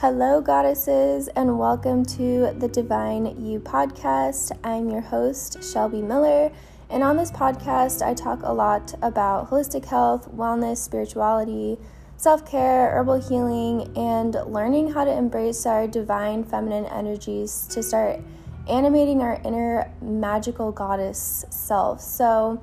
[0.00, 4.52] Hello, goddesses, and welcome to the Divine You podcast.
[4.62, 6.52] I'm your host, Shelby Miller,
[6.90, 11.78] and on this podcast, I talk a lot about holistic health, wellness, spirituality,
[12.18, 18.20] self care, herbal healing, and learning how to embrace our divine feminine energies to start
[18.68, 22.02] animating our inner magical goddess self.
[22.02, 22.62] So,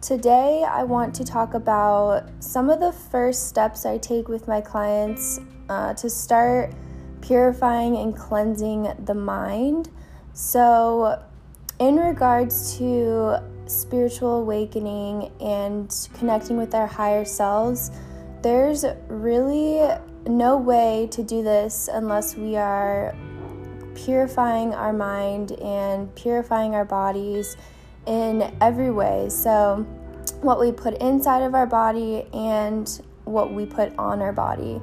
[0.00, 4.62] today I want to talk about some of the first steps I take with my
[4.62, 6.74] clients uh, to start
[7.22, 9.88] purifying and cleansing the mind.
[10.32, 11.22] So,
[11.78, 17.92] in regards to spiritual awakening and connecting with our higher selves,
[18.42, 19.88] there's really
[20.26, 23.14] no way to do this unless we are
[23.94, 27.56] purifying our mind and purifying our bodies
[28.06, 29.28] in every way.
[29.28, 29.86] So,
[30.40, 32.88] what we put inside of our body and
[33.24, 34.80] what we put on our body.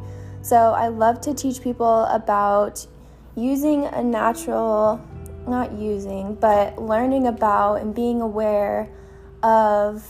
[0.47, 2.87] So I love to teach people about
[3.35, 5.05] using a natural,
[5.45, 8.87] not using, but learning about and being aware
[9.43, 10.05] of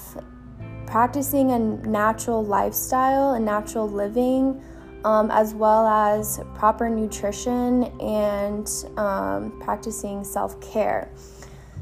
[0.86, 4.62] practicing a natural lifestyle and natural living,
[5.06, 11.10] um, as well as proper nutrition and um, practicing self care.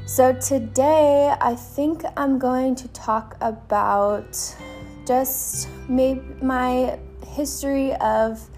[0.06, 4.38] So, today I think I'm going to talk about
[5.06, 8.49] just maybe my history of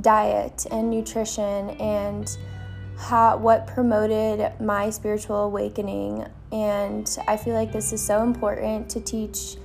[0.00, 2.36] diet and nutrition and
[2.96, 6.26] how what promoted my spiritual awakening.
[6.52, 9.56] And I feel like this is so important to teach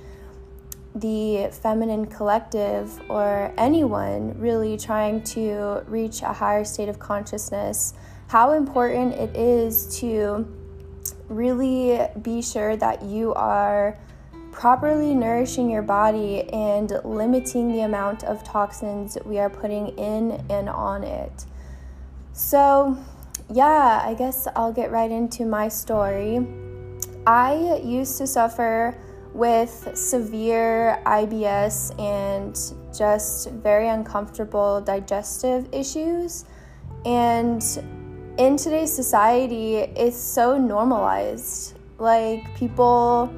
[0.94, 7.94] the feminine collective or anyone really trying to reach a higher state of consciousness
[8.30, 10.46] how important it is to
[11.28, 13.98] really be sure that you are
[14.52, 20.68] properly nourishing your body and limiting the amount of toxins we are putting in and
[20.68, 21.44] on it.
[22.32, 22.96] So,
[23.50, 26.46] yeah, I guess I'll get right into my story.
[27.26, 28.96] I used to suffer
[29.34, 32.56] with severe IBS and
[32.96, 36.44] just very uncomfortable digestive issues.
[37.04, 37.62] And
[38.38, 41.78] in today's society, it's so normalized.
[41.98, 43.32] Like, people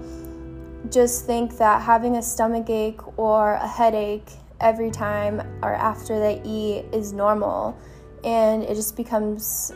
[0.91, 6.41] just think that having a stomach ache or a headache every time or after they
[6.45, 7.77] eat is normal
[8.25, 9.73] and it just becomes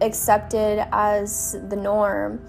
[0.00, 2.40] accepted as the norm.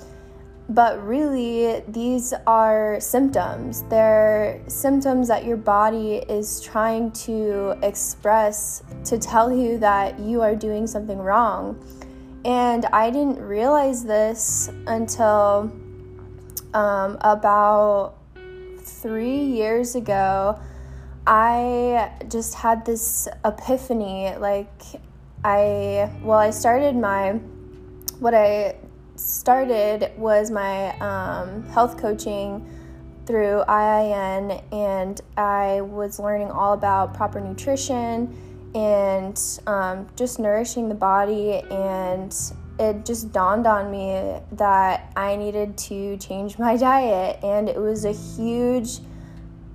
[0.69, 3.83] But really, these are symptoms.
[3.89, 10.55] They're symptoms that your body is trying to express to tell you that you are
[10.55, 11.83] doing something wrong.
[12.45, 15.71] And I didn't realize this until
[16.74, 18.16] um, about
[18.81, 20.59] three years ago,
[21.25, 24.35] I just had this epiphany.
[24.35, 24.72] Like,
[25.44, 27.34] I, well, I started my,
[28.19, 28.75] what I
[29.16, 32.68] started was my um, health coaching
[33.25, 38.36] through IIN, and I was learning all about proper nutrition
[38.74, 42.36] and um, just nourishing the body and
[42.79, 48.06] it just dawned on me that I needed to change my diet, and it was
[48.06, 49.00] a huge,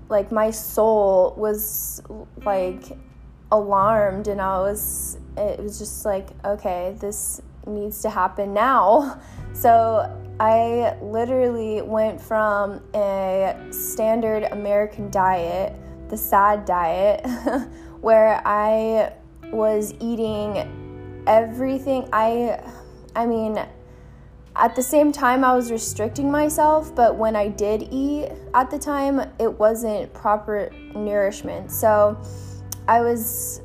[0.08, 2.02] like, my soul was
[2.44, 2.96] like
[3.52, 9.20] alarmed, and I was, it was just like, okay, this needs to happen now.
[9.54, 15.76] So I literally went from a standard American diet,
[16.08, 17.24] the SAD diet,
[18.00, 19.12] where I
[19.52, 22.60] was eating everything I
[23.14, 23.58] I mean,
[24.56, 28.78] at the same time, I was restricting myself, but when I did eat at the
[28.78, 31.72] time, it wasn't proper nourishment.
[31.72, 32.16] So
[32.86, 33.60] I was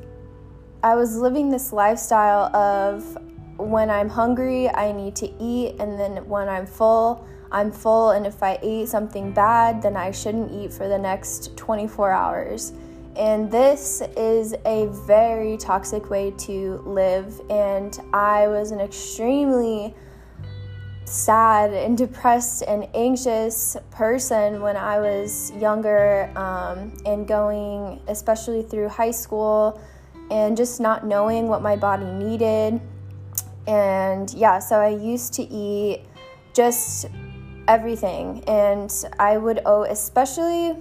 [0.82, 3.18] I was living this lifestyle of
[3.58, 8.26] when I'm hungry, I need to eat, and then when I'm full, I'm full, and
[8.26, 12.72] if I ate something bad, then I shouldn't eat for the next 24 hours.
[13.16, 17.42] And this is a very toxic way to live.
[17.50, 19.94] And I was an extremely
[21.06, 28.90] sad and depressed and anxious person when I was younger um, and going, especially through
[28.90, 29.82] high school,
[30.30, 32.80] and just not knowing what my body needed.
[33.68, 36.06] And yeah, so I used to eat
[36.54, 37.08] just
[37.68, 38.44] everything.
[38.48, 40.76] And I would owe, especially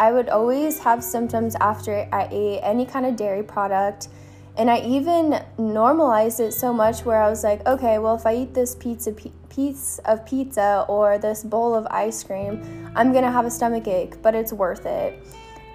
[0.00, 4.08] I would always have symptoms after I ate any kind of dairy product.
[4.56, 8.36] And I even normalized it so much where I was like, okay, well, if I
[8.36, 12.62] eat this pizza piece of pizza or this bowl of ice cream,
[12.94, 15.20] I'm gonna have a stomach ache, but it's worth it.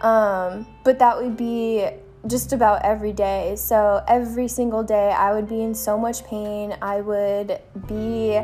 [0.02, 1.90] Um, but that would be
[2.28, 3.56] just about every day.
[3.58, 6.76] So every single day, I would be in so much pain.
[6.82, 8.40] I would be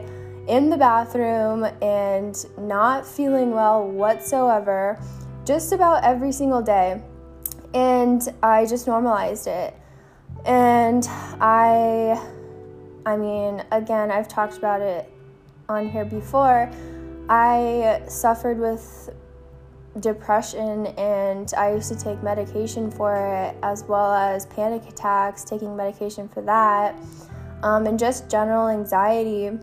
[0.47, 4.99] in the bathroom and not feeling well whatsoever,
[5.45, 7.01] just about every single day.
[7.73, 9.75] And I just normalized it.
[10.45, 11.05] And
[11.39, 12.21] I,
[13.05, 15.11] I mean, again, I've talked about it
[15.69, 16.69] on here before.
[17.29, 19.09] I suffered with
[19.99, 25.75] depression and I used to take medication for it as well as panic attacks, taking
[25.75, 26.95] medication for that,
[27.63, 29.57] um, and just general anxiety.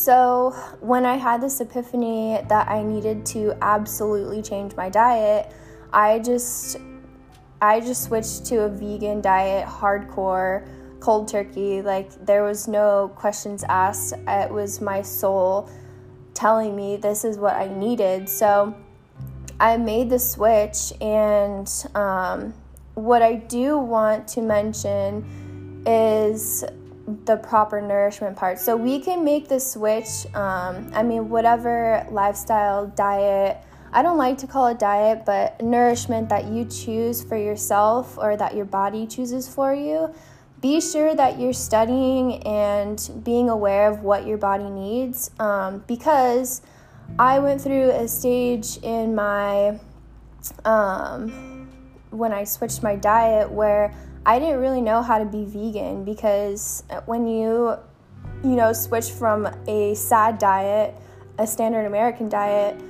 [0.00, 5.52] So, when I had this epiphany that I needed to absolutely change my diet,
[5.92, 6.78] I just
[7.60, 10.66] I just switched to a vegan diet, hardcore,
[11.00, 11.82] cold turkey.
[11.82, 14.14] Like there was no questions asked.
[14.26, 15.68] It was my soul
[16.32, 18.26] telling me this is what I needed.
[18.26, 18.74] So,
[19.60, 22.54] I made the switch, and um,
[22.94, 26.64] what I do want to mention is
[27.24, 28.58] the proper nourishment part.
[28.58, 30.26] So we can make the switch.
[30.34, 33.58] Um, I mean, whatever lifestyle, diet,
[33.92, 38.36] I don't like to call it diet, but nourishment that you choose for yourself or
[38.36, 40.14] that your body chooses for you.
[40.60, 46.60] Be sure that you're studying and being aware of what your body needs um, because
[47.18, 49.80] I went through a stage in my
[50.64, 51.68] um,
[52.10, 53.94] when I switched my diet where
[54.26, 57.76] I didn't really know how to be vegan because uh, when you
[58.44, 60.94] you know switch from a sad diet,
[61.38, 62.80] a standard American diet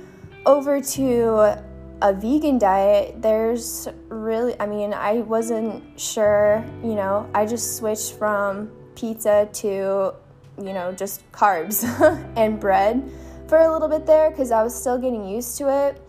[0.45, 1.63] over to
[2.01, 8.13] a vegan diet, there's really I mean, I wasn't sure, you know, I just switched
[8.13, 10.13] from pizza to
[10.57, 11.83] you know, just carbs
[12.35, 13.09] and bread
[13.47, 16.01] for a little bit there because I was still getting used to it.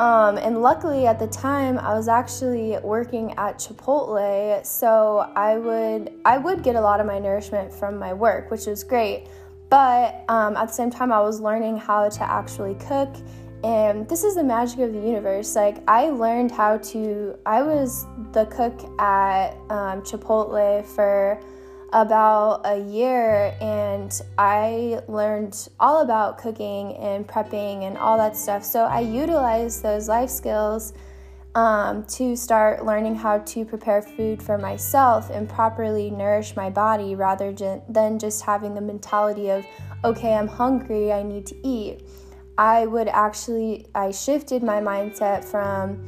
[0.00, 6.10] Um, and luckily at the time I was actually working at Chipotle, so I would
[6.24, 9.26] I would get a lot of my nourishment from my work, which was great.
[9.68, 13.14] But um, at the same time, I was learning how to actually cook,
[13.62, 15.54] and this is the magic of the universe.
[15.54, 17.38] Like I learned how to.
[17.44, 21.38] I was the cook at um, Chipotle for
[21.92, 28.64] about a year and I learned all about cooking and prepping and all that stuff.
[28.64, 30.92] So I utilized those life skills
[31.54, 37.14] um, to start learning how to prepare food for myself and properly nourish my body
[37.16, 39.66] rather than just having the mentality of,
[40.04, 42.02] okay, I'm hungry, I need to eat.
[42.56, 46.04] I would actually, I shifted my mindset from,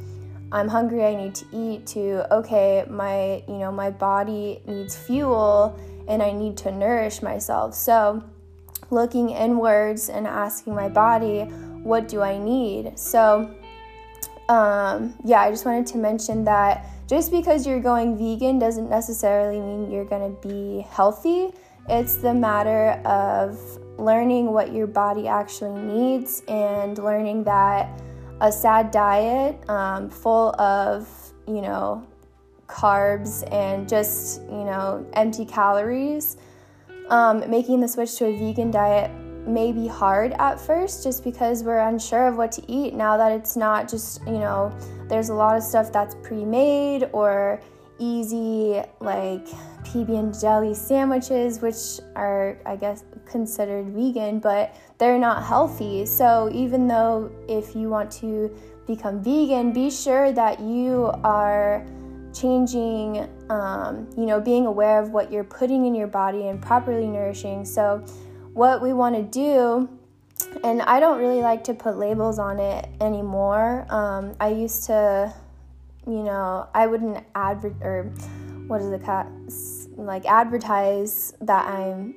[0.53, 5.77] I'm hungry, I need to eat to okay, my you know, my body needs fuel
[6.07, 7.73] and I need to nourish myself.
[7.73, 8.23] So
[8.91, 11.41] looking inwards and asking my body,
[11.81, 12.99] what do I need?
[12.99, 13.51] So
[14.47, 19.59] um, yeah, I just wanted to mention that just because you're going vegan doesn't necessarily
[19.59, 21.51] mean you're going to be healthy.
[21.89, 23.59] It's the matter of
[23.97, 28.01] learning what your body actually needs and learning that
[28.43, 31.07] a sad diet um, full of,
[31.47, 32.05] you know,
[32.67, 36.35] carbs and just, you know, empty calories.
[37.09, 39.11] Um, making the switch to a vegan diet
[39.47, 43.31] may be hard at first just because we're unsure of what to eat now that
[43.31, 44.77] it's not just, you know,
[45.07, 47.61] there's a lot of stuff that's pre made or
[47.99, 49.45] easy, like
[49.85, 56.05] PB and jelly sandwiches, which are, I guess, considered vegan, but they're not healthy.
[56.05, 58.55] So, even though if you want to
[58.87, 61.85] become vegan, be sure that you are
[62.33, 67.07] changing, um, you know, being aware of what you're putting in your body and properly
[67.07, 67.65] nourishing.
[67.65, 68.03] So,
[68.53, 69.89] what we want to do,
[70.63, 73.85] and I don't really like to put labels on it anymore.
[73.89, 75.33] Um, I used to,
[76.07, 78.11] you know, I wouldn't advert or
[78.67, 79.27] what is it called?
[79.97, 82.15] Like advertise that I'm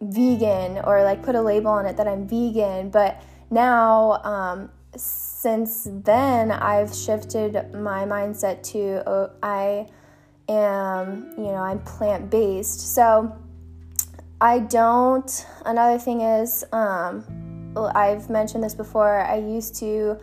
[0.00, 5.86] vegan or like put a label on it that I'm vegan, but now um, since
[5.90, 9.86] then I've shifted my mindset to uh, I
[10.48, 12.94] am, you know, I'm plant based.
[12.94, 13.36] So
[14.40, 17.24] I don't, another thing is, um,
[17.76, 20.18] I've mentioned this before, I used to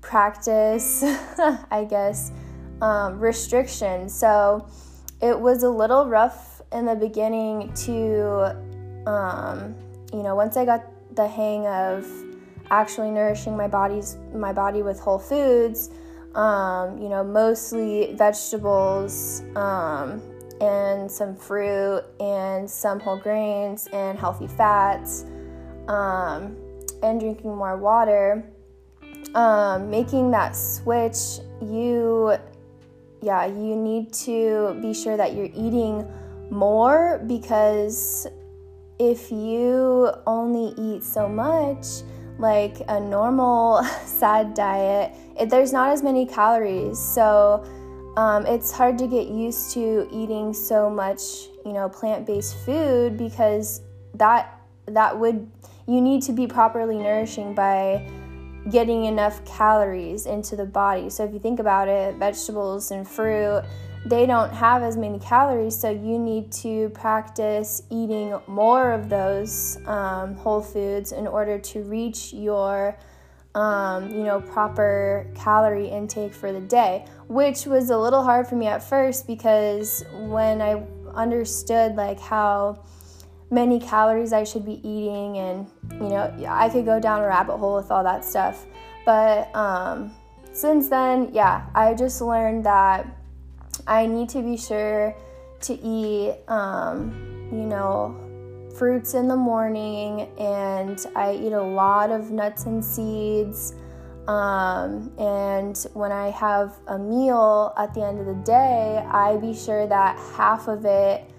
[0.00, 1.02] practice,
[1.70, 2.30] I guess,
[2.80, 4.08] um, restriction.
[4.08, 4.68] So
[5.20, 8.56] it was a little rough in the beginning to,
[9.06, 9.74] um,
[10.12, 10.84] you know, once I got
[11.14, 12.06] the hang of
[12.70, 15.90] actually nourishing my body's my body with whole foods,
[16.34, 20.22] um, you know, mostly vegetables um,
[20.60, 25.24] and some fruit and some whole grains and healthy fats,
[25.88, 26.56] um,
[27.02, 28.44] and drinking more water.
[29.34, 32.36] Um, making that switch, you
[33.20, 36.06] yeah, you need to be sure that you're eating
[36.50, 38.28] more because
[38.98, 41.86] if you only eat so much,
[42.38, 46.98] like a normal sad diet, it, there's not as many calories.
[46.98, 47.64] So
[48.16, 51.20] um, it's hard to get used to eating so much,
[51.64, 53.80] you know, plant-based food because
[54.14, 55.50] that that would
[55.86, 58.06] you need to be properly nourishing by
[58.70, 61.10] getting enough calories into the body.
[61.10, 63.64] So if you think about it, vegetables and fruit,
[64.06, 69.78] they don't have as many calories, so you need to practice eating more of those
[69.86, 72.96] um, whole foods in order to reach your
[73.54, 78.56] um, you know proper calorie intake for the day which was a little hard for
[78.56, 80.82] me at first because when i
[81.14, 82.82] understood like how
[83.50, 87.56] many calories I should be eating, and you know, I could go down a rabbit
[87.56, 88.66] hole with all that stuff.
[89.04, 90.12] But um,
[90.52, 93.06] since then, yeah, I just learned that
[93.86, 95.14] I need to be sure
[95.62, 98.16] to eat, um, you know,
[98.76, 103.74] fruits in the morning, and I eat a lot of nuts and seeds.
[104.26, 109.54] Um, and when I have a meal at the end of the day, I be
[109.54, 111.30] sure that half of it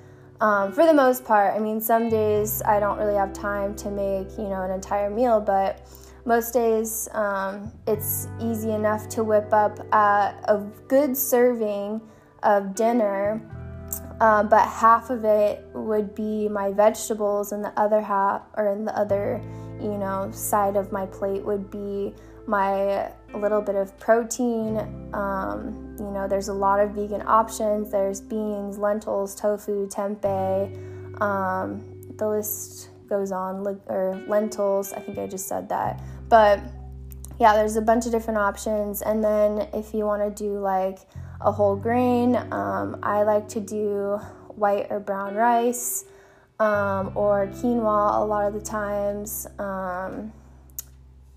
[0.42, 3.90] um, for the most part, I mean, some days I don't really have time to
[3.90, 5.88] make, you know, an entire meal, but
[6.26, 12.02] most days um, it's easy enough to whip up a good serving
[12.44, 13.42] of dinner,
[14.20, 18.86] uh, but half of it would be my vegetables, and the other half, or in
[18.86, 19.42] the other,
[19.80, 22.14] you know, side of my plate would be
[22.48, 24.78] my little bit of protein.
[25.14, 27.92] Um, you know, there's a lot of vegan options.
[27.92, 31.22] There's beans, lentils, tofu, tempeh.
[31.22, 31.84] Um,
[32.18, 34.94] the list goes on, or lentils.
[34.94, 36.02] I think I just said that.
[36.30, 36.60] But
[37.40, 39.02] yeah, there's a bunch of different options.
[39.02, 41.00] And then if you want to do like
[41.46, 44.20] a whole grain, um, I like to do
[44.56, 46.06] white or brown rice
[46.60, 49.46] um, or quinoa a lot of the times.
[49.60, 50.34] Um,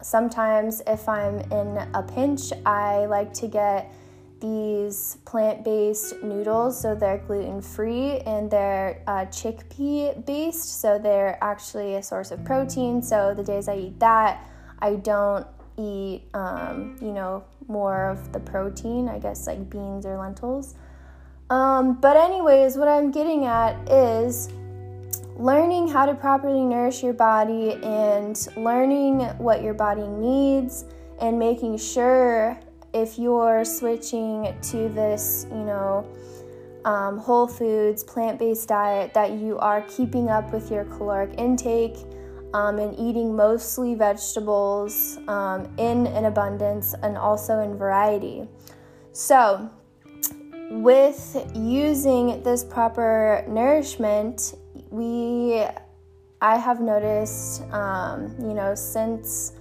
[0.00, 3.93] sometimes if I'm in a pinch, I like to get
[4.41, 6.81] these plant based noodles.
[6.81, 10.81] So they're gluten free and they're uh, chickpea based.
[10.81, 13.03] So they're actually a source of protein.
[13.03, 14.49] So the days I eat that,
[14.79, 15.47] I don't
[15.77, 20.75] eat, um, you know, more of the protein, I guess like beans or lentils.
[21.51, 24.51] Um, but, anyways, what I'm getting at is
[25.37, 30.85] learning how to properly nourish your body and learning what your body needs
[31.21, 32.59] and making sure
[32.93, 36.07] if you're switching to this, you know,
[36.85, 41.97] um, whole foods, plant based diet, that you are keeping up with your caloric intake
[42.55, 48.49] um, and eating mostly vegetables um, in an abundance and also in variety.
[49.12, 49.71] So,
[50.71, 54.55] with using this proper nourishment
[54.90, 55.64] we
[56.40, 59.55] I have noticed, um, you know, since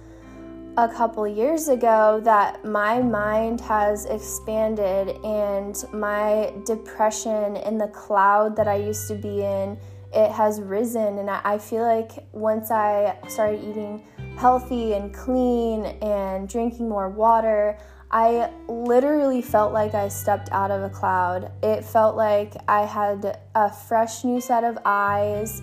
[0.76, 8.54] a couple years ago that my mind has expanded and my depression in the cloud
[8.54, 9.76] that I used to be in
[10.12, 14.02] it has risen and I feel like once I started eating
[14.36, 17.78] healthy and clean and drinking more water
[18.10, 21.52] I literally felt like I stepped out of a cloud.
[21.62, 25.60] It felt like I had a fresh new set of eyes.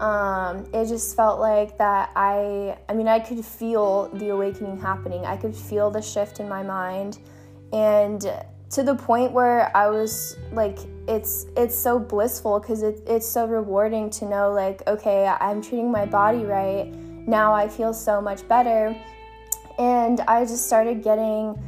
[0.00, 5.24] Um, it just felt like that I, I mean, I could feel the awakening happening.
[5.24, 7.18] I could feel the shift in my mind.
[7.72, 8.30] And
[8.76, 10.78] to the point where I was like,
[11.08, 15.90] it's it's so blissful because it, it's so rewarding to know like, okay, I'm treating
[15.90, 16.94] my body right.
[17.26, 18.94] Now I feel so much better.
[19.78, 21.58] And I just started getting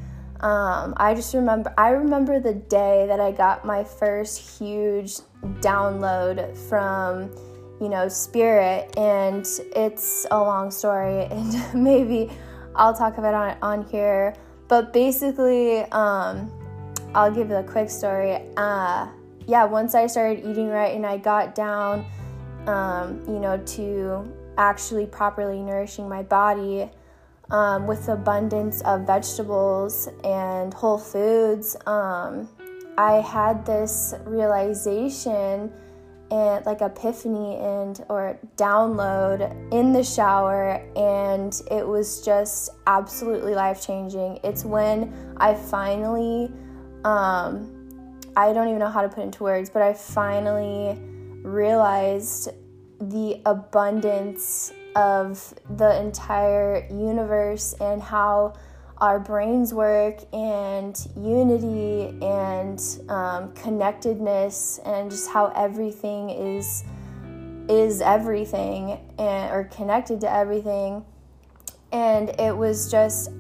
[0.41, 5.17] um, I just remember, I remember the day that I got my first huge
[5.61, 7.31] download from,
[7.81, 12.31] you know, Spirit, and it's a long story, and maybe
[12.77, 14.37] I'll talk about it on, on here.
[14.69, 16.53] But basically, um,
[17.15, 18.41] I'll give a quick story.
[18.57, 19.09] Uh,
[19.47, 22.05] yeah, once I started eating right and I got down,
[22.67, 26.91] um, you know, to actually properly nourishing my body,
[27.51, 32.49] um, with abundance of vegetables and whole foods, um,
[32.99, 35.73] I had this realization
[36.31, 43.81] and like epiphany and or download in the shower and it was just absolutely life
[43.81, 46.53] changing it's when i finally
[47.09, 50.99] um i don't even know how to put into words but i finally
[51.43, 52.51] realized
[53.01, 58.53] the abundance of the entire universe and how
[59.01, 66.85] our brains work and unity and um, connectedness and just how everything is
[67.69, 71.05] is everything and or connected to everything.
[71.93, 73.31] And it was just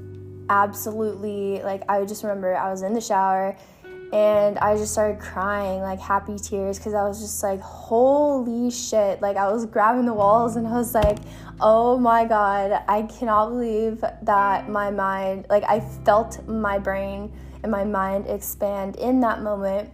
[0.50, 3.56] absolutely like I just remember I was in the shower
[4.12, 9.20] and I just started crying like happy tears because I was just like, holy shit.
[9.20, 11.18] Like, I was grabbing the walls and I was like,
[11.60, 17.30] oh my god, I cannot believe that my mind, like, I felt my brain
[17.62, 19.90] and my mind expand in that moment.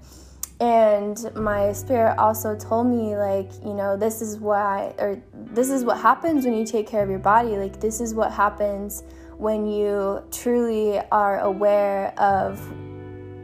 [0.60, 5.84] And my spirit also told me, like, you know, this is why, or this is
[5.84, 7.56] what happens when you take care of your body.
[7.56, 9.02] Like, this is what happens
[9.38, 12.60] when you truly are aware of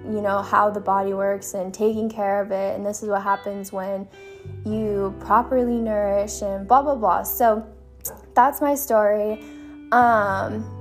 [0.04, 2.74] you know how the body works and taking care of it.
[2.74, 4.08] And this is what happens when
[4.64, 7.22] you properly nourish and blah blah blah.
[7.22, 7.66] So
[8.34, 9.42] that's my story.
[9.92, 10.76] Um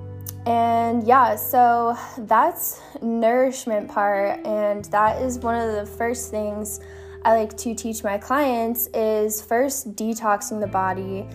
[0.45, 4.45] and yeah so that's nourishment part.
[4.45, 6.79] And that is one of the first things
[7.25, 11.27] i like to teach my clients is first detoxing the body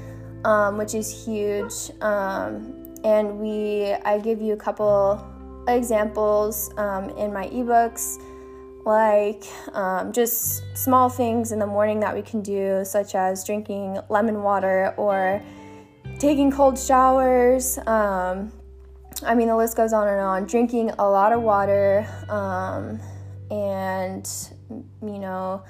[0.45, 1.91] um, which is huge.
[2.01, 5.23] Um, and we i give you a couple
[5.69, 8.21] examples um, in my ebooks,
[8.85, 9.45] like
[9.75, 14.43] um, just small things in the morning that we can do, such as drinking lemon
[14.43, 15.43] water or
[16.19, 17.79] taking cold showers.
[17.87, 18.53] Um,
[19.25, 20.45] I mean, the list goes on and on.
[20.45, 23.01] Drinking a lot of water um,
[23.51, 24.29] and,
[25.03, 25.63] you know,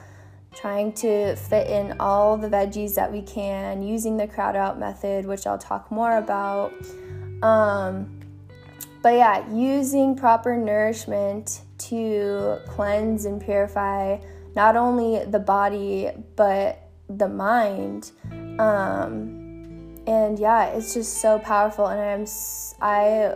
[0.54, 5.26] trying to fit in all the veggies that we can, using the crowd out method,
[5.26, 6.72] which I'll talk more about.
[7.44, 8.20] Um,
[9.02, 14.16] but yeah, using proper nourishment to cleanse and purify
[14.56, 18.12] not only the body but the mind.
[18.58, 21.86] Um, and yeah, it's just so powerful.
[21.86, 22.26] And I'm
[22.80, 23.34] I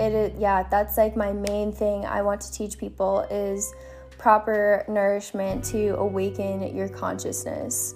[0.00, 3.72] it yeah, that's like my main thing I want to teach people is
[4.18, 7.94] proper nourishment to awaken your consciousness.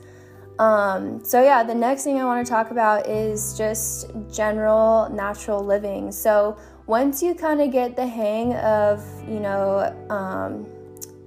[0.59, 5.64] Um, so, yeah, the next thing I want to talk about is just general natural
[5.64, 6.11] living.
[6.11, 10.66] So, once you kind of get the hang of, you know, um,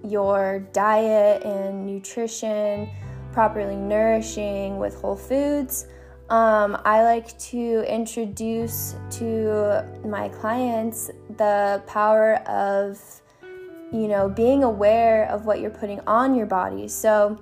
[0.03, 2.89] your diet and nutrition,
[3.31, 5.87] properly nourishing with whole foods,
[6.29, 12.99] um, I like to introduce to my clients the power of,
[13.93, 16.89] you know, being aware of what you're putting on your body.
[16.89, 17.39] So,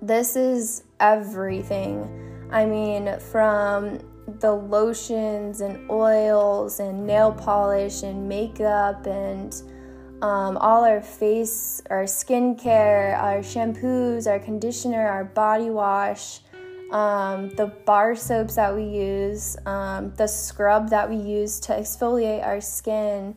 [0.00, 2.48] this is everything.
[2.50, 3.98] I mean, from
[4.40, 9.54] the lotions and oils and nail polish and makeup and
[10.22, 16.40] um, all our face, our skincare, our shampoos, our conditioner, our body wash,
[16.90, 22.44] um, the bar soaps that we use, um, the scrub that we use to exfoliate
[22.44, 23.36] our skin,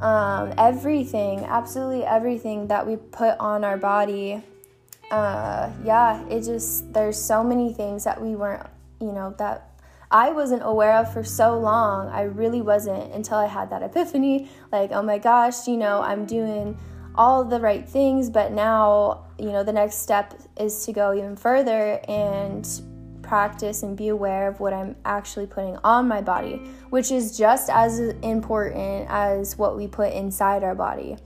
[0.00, 4.42] um, everything, absolutely everything that we put on our body.
[5.10, 8.66] Uh, yeah, it just, there's so many things that we weren't,
[9.00, 9.70] you know, that
[10.10, 12.08] I wasn't aware of for so long.
[12.08, 16.26] I really wasn't until I had that epiphany like, oh my gosh, you know, I'm
[16.26, 16.78] doing
[17.14, 21.36] all the right things, but now, you know, the next step is to go even
[21.36, 22.68] further and
[23.22, 26.56] practice and be aware of what I'm actually putting on my body,
[26.90, 31.16] which is just as important as what we put inside our body.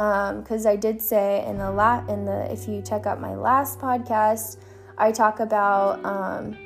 [0.00, 3.34] Because um, I did say in the la- in the if you check out my
[3.34, 4.56] last podcast,
[4.96, 6.56] I talk about um,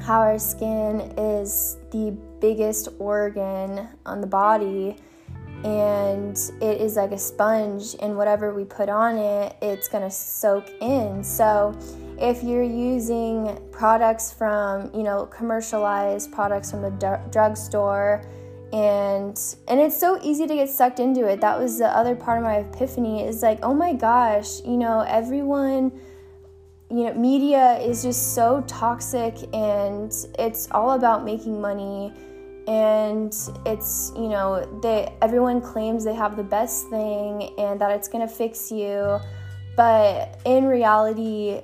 [0.00, 4.96] how our skin is the biggest organ on the body
[5.62, 10.68] and it is like a sponge and whatever we put on it it's to soak
[10.80, 11.22] in.
[11.22, 11.78] So
[12.18, 18.24] if you're using products from you know commercialized products from the d- drugstore
[18.72, 21.40] and and it's so easy to get sucked into it.
[21.40, 25.00] That was the other part of my epiphany is like oh my gosh you know
[25.00, 25.92] everyone
[26.92, 32.12] you know, media is just so toxic and it's all about making money
[32.68, 38.08] and it's, you know, they everyone claims they have the best thing and that it's
[38.08, 39.18] going to fix you,
[39.74, 41.62] but in reality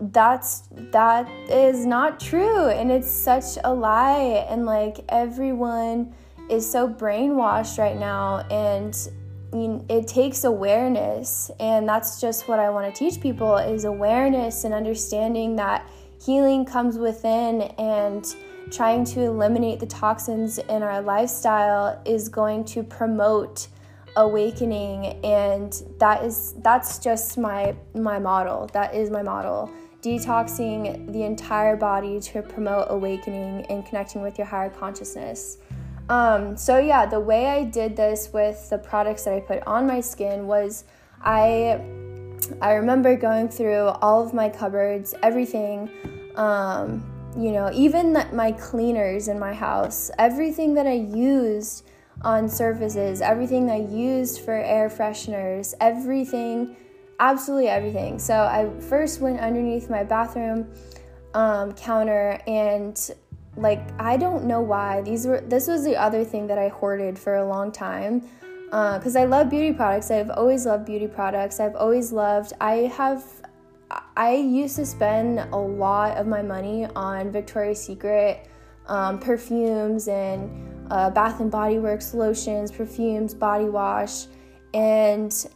[0.00, 6.14] that's that is not true and it's such a lie and like everyone
[6.48, 9.10] is so brainwashed right now and
[9.52, 13.84] I mean, it takes awareness, and that's just what I want to teach people is
[13.84, 15.90] awareness and understanding that
[16.24, 18.24] healing comes within and
[18.70, 23.66] trying to eliminate the toxins in our lifestyle is going to promote
[24.16, 29.70] awakening and that is that's just my my model that is my model
[30.02, 35.58] detoxing the entire body to promote awakening and connecting with your higher consciousness.
[36.08, 39.86] Um, so yeah, the way I did this with the products that I put on
[39.86, 40.84] my skin was
[41.22, 41.80] I
[42.60, 45.90] I remember going through all of my cupboards, everything,
[46.36, 47.04] um,
[47.36, 51.84] you know, even my cleaners in my house, everything that I used
[52.22, 56.76] on surfaces, everything that I used for air fresheners, everything,
[57.20, 58.18] absolutely everything.
[58.18, 60.68] So I first went underneath my bathroom
[61.34, 62.98] um, counter and
[63.56, 67.18] like I don't know why these were this was the other thing that I hoarded
[67.18, 68.22] for a long time
[68.70, 70.10] because uh, I love beauty products.
[70.10, 71.60] I've always loved beauty products.
[71.60, 72.52] I've always loved.
[72.60, 73.24] I have.
[74.16, 78.48] I used to spend a lot of my money on Victoria's Secret
[78.86, 80.48] um, perfumes and
[80.92, 84.26] uh, Bath and Body Works lotions, perfumes, body wash,
[84.74, 85.48] and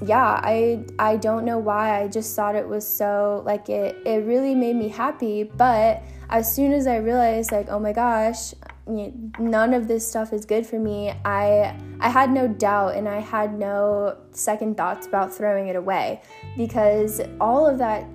[0.00, 2.00] yeah, I I don't know why.
[2.02, 3.96] I just thought it was so like it.
[4.06, 8.54] It really made me happy, but as soon as I realized like, oh my gosh,
[8.86, 13.20] none of this stuff is good for me, I I had no doubt and I
[13.20, 16.22] had no second thoughts about throwing it away
[16.56, 18.06] because all of that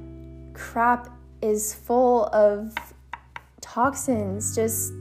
[0.53, 1.09] crap
[1.41, 2.73] is full of
[3.61, 4.55] toxins.
[4.55, 4.91] Just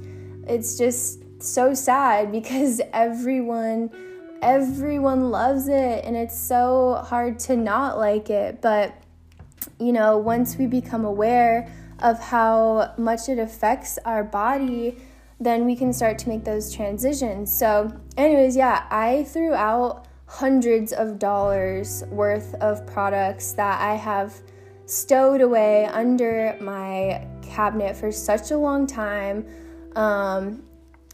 [0.46, 3.90] it's just so sad because everyone
[4.42, 8.94] everyone loves it and it's so hard to not like it, but
[9.78, 14.96] you know, once we become aware of how much it affects our body,
[15.40, 17.56] then we can start to make those transitions.
[17.56, 24.34] So, anyways, yeah, I threw out hundreds of dollars worth of products that I have
[24.86, 29.46] stowed away under my cabinet for such a long time.
[29.94, 30.62] Um,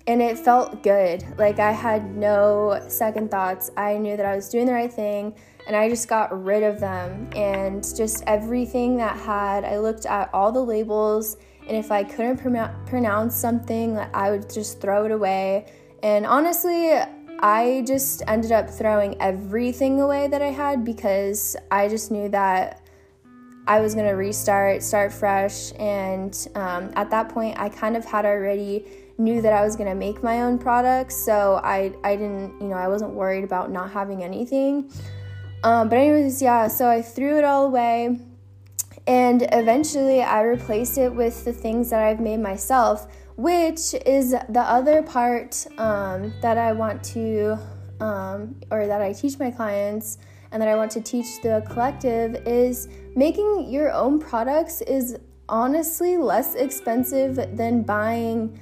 [0.06, 1.24] and it felt good.
[1.38, 3.70] Like I had no second thoughts.
[3.76, 5.34] I knew that I was doing the right thing
[5.66, 10.30] and I just got rid of them and just everything that had I looked at
[10.32, 11.36] all the labels
[11.68, 12.38] and if I couldn't
[12.86, 15.66] pronounce something, I would just throw it away.
[16.02, 16.90] And honestly,
[17.38, 22.80] I just ended up throwing everything away that I had because I just knew that
[23.66, 28.24] I was gonna restart, start fresh, and um, at that point, I kind of had
[28.24, 28.84] already
[29.22, 32.76] knew that I was gonna make my own products, so I I didn't you know
[32.76, 34.90] I wasn't worried about not having anything.
[35.64, 38.18] Um, but anyways, yeah, so I threw it all away.
[39.06, 44.61] And eventually I replaced it with the things that I've made myself, which is the
[44.61, 47.58] other part um, that I want to,
[48.00, 50.18] um, or that I teach my clients
[50.52, 55.16] and that I want to teach the collective is making your own products is
[55.48, 58.61] honestly less expensive than buying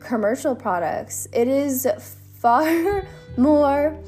[0.00, 1.28] commercial products.
[1.32, 1.86] It is
[2.34, 3.06] far
[3.36, 3.98] more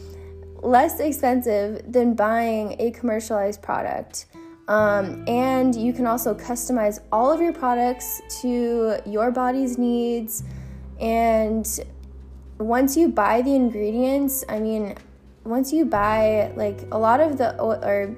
[0.62, 4.26] less expensive than buying a commercialized product.
[4.68, 10.44] Um, and you can also customize all of your products to your body's needs.
[11.00, 11.66] And
[12.58, 14.94] once you buy the ingredients, I mean,
[15.44, 18.14] once you buy like a lot of the or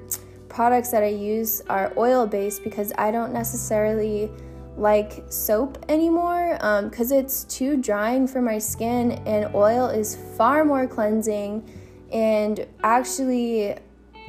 [0.49, 4.29] products that I use are oil based because I don't necessarily
[4.77, 6.53] like soap anymore
[6.83, 11.69] because um, it's too drying for my skin, and oil is far more cleansing
[12.11, 13.75] and actually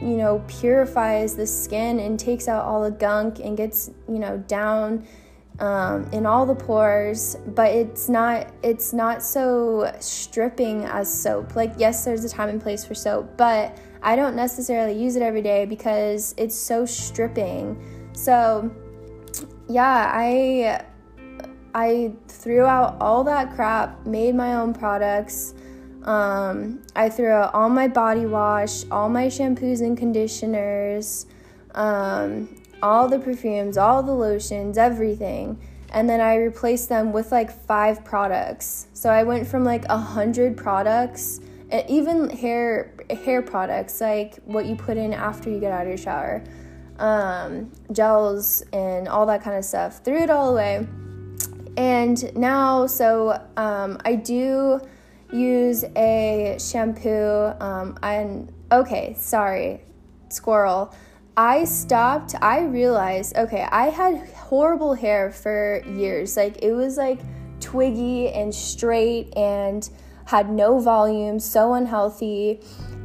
[0.03, 4.39] you know, purifies the skin and takes out all the gunk and gets, you know,
[4.49, 5.07] down
[5.61, 7.37] um, in all the pores.
[7.47, 11.55] But it's not it's not so stripping as soap.
[11.55, 15.23] Like yes, there's a time and place for soap, but I don't necessarily use it
[15.23, 17.81] every day because it's so stripping.
[18.13, 18.75] So
[19.73, 20.85] yeah, I
[21.75, 25.55] I threw out all that crap, made my own products.
[26.05, 31.27] Um, I threw out all my body wash, all my shampoos and conditioners,
[31.75, 35.59] um, all the perfumes, all the lotions, everything.
[35.91, 38.89] And then I replaced them with like five products.
[38.95, 41.41] So I went from like a hundred products,
[41.89, 42.93] even hair
[43.25, 46.43] hair products, like what you put in after you get out of your shower,
[47.03, 50.03] um, gels and all that kind of stuff.
[50.05, 50.87] Threw it all away.
[51.77, 54.81] And now, so um, I do
[55.33, 57.53] use a shampoo.
[57.61, 59.81] Um, and okay, sorry,
[60.29, 60.95] squirrel.
[61.37, 62.35] I stopped.
[62.41, 66.37] I realized, okay, I had horrible hair for years.
[66.37, 67.21] Like it was like
[67.59, 69.89] twiggy and straight and
[70.27, 72.61] had no volume, so unhealthy.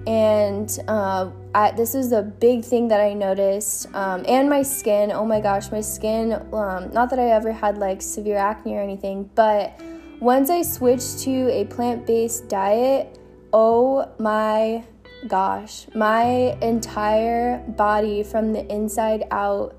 [0.08, 3.94] And uh, I, this is a big thing that I noticed.
[3.94, 7.78] Um, and my skin, oh my gosh, my skin, um, not that I ever had
[7.78, 9.78] like severe acne or anything, but
[10.22, 13.20] once I switched to a plant based diet,
[13.52, 14.86] oh my
[15.28, 19.76] gosh, my entire body from the inside out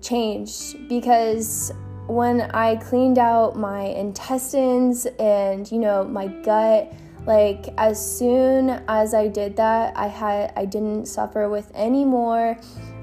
[0.00, 1.70] changed because
[2.06, 6.92] when I cleaned out my intestines and, you know, my gut,
[7.26, 12.56] like as soon as I did that, I had I didn't suffer with any more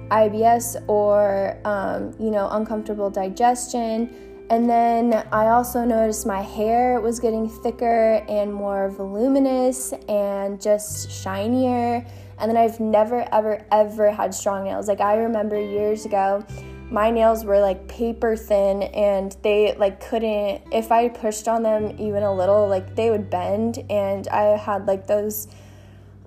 [0.10, 4.10] IBS or um, you know uncomfortable digestion.
[4.50, 11.12] And then I also noticed my hair was getting thicker and more voluminous and just
[11.12, 12.06] shinier.
[12.40, 14.88] And then I've never, ever, ever had strong nails.
[14.88, 16.46] Like I remember years ago,
[16.90, 21.96] my nails were like paper thin and they like couldn't, if I pushed on them
[22.00, 23.84] even a little, like they would bend.
[23.90, 25.48] And I had like those,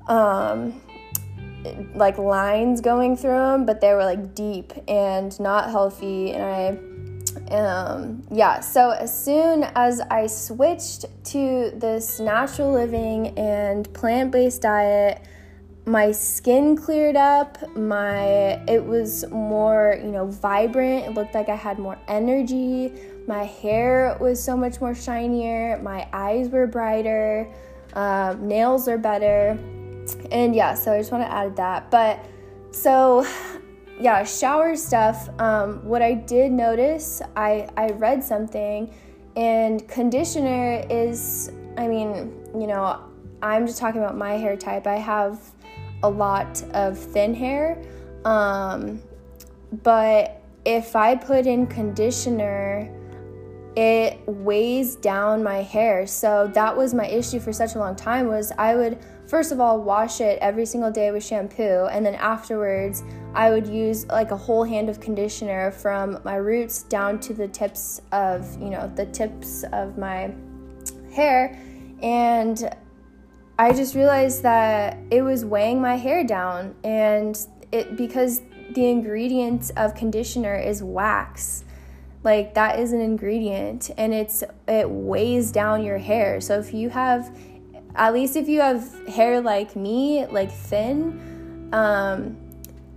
[0.07, 0.81] um,
[1.95, 6.33] like lines going through them, but they were like deep and not healthy.
[6.33, 6.45] And
[7.51, 14.31] I, um, yeah, so as soon as I switched to this natural living and plant
[14.31, 15.23] based diet,
[15.87, 18.25] my skin cleared up my
[18.69, 22.93] it was more you know vibrant it looked like i had more energy
[23.27, 27.51] my hair was so much more shinier my eyes were brighter
[27.95, 29.59] um, nails are better
[30.31, 32.25] and yeah so i just want to add that but
[32.73, 33.27] so
[34.01, 35.29] yeah, shower stuff.
[35.39, 38.93] Um, what I did notice, I, I read something,
[39.37, 43.03] and conditioner is, I mean, you know,
[43.43, 44.87] I'm just talking about my hair type.
[44.87, 45.39] I have
[46.03, 47.83] a lot of thin hair,
[48.25, 49.03] um,
[49.83, 52.91] but if I put in conditioner,
[53.77, 56.07] it weighs down my hair.
[56.07, 59.61] So that was my issue for such a long time was I would first of
[59.61, 64.33] all wash it every single day with shampoo and then afterwards I would use like
[64.33, 68.93] a whole hand of conditioner from my roots down to the tips of, you know,
[68.97, 70.35] the tips of my
[71.13, 71.57] hair
[72.03, 72.75] and
[73.61, 77.39] I just realized that it was weighing my hair down and
[77.71, 81.65] it because the ingredient of conditioner is wax.
[82.25, 86.41] Like that is an ingredient and it's it weighs down your hair.
[86.41, 87.37] So if you have
[87.97, 92.39] at least if you have hair like me like thin um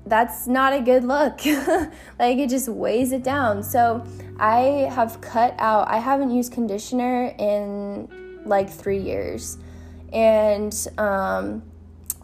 [0.05, 1.41] that's not a good look.
[2.19, 3.63] Like it just weighs it down.
[3.63, 4.01] So
[4.39, 9.57] i have cut out i haven't used conditioner in like three years
[10.13, 11.63] and um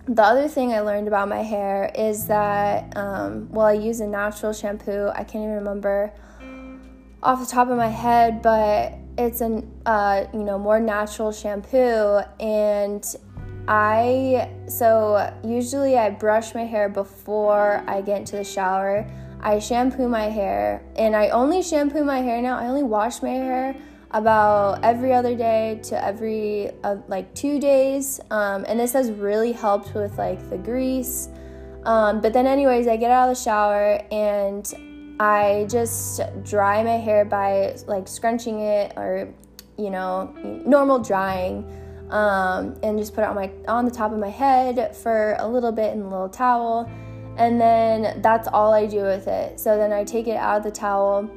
[0.07, 4.07] the other thing I learned about my hair is that, um, well, I use a
[4.07, 5.09] natural shampoo.
[5.09, 6.11] I can't even remember
[7.21, 12.21] off the top of my head, but it's a uh, you know more natural shampoo
[12.39, 13.03] and
[13.67, 19.05] I so usually I brush my hair before I get into the shower.
[19.41, 22.57] I shampoo my hair and I only shampoo my hair now.
[22.57, 23.75] I only wash my hair
[24.11, 28.19] about every other day to every uh, like two days.
[28.31, 31.29] Um, and this has really helped with like the grease.
[31.83, 36.97] Um, but then anyways i get out of the shower and I just dry my
[36.97, 39.33] hair by like scrunching it or
[39.77, 40.33] you know
[40.65, 41.65] normal drying
[42.09, 45.47] um, and just put it on my on the top of my head for a
[45.47, 46.89] little bit in a little towel.
[47.37, 49.59] And then that's all I do with it.
[49.59, 51.29] So then I take it out of the towel